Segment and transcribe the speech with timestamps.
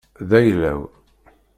[0.29, 0.81] D ayla-w.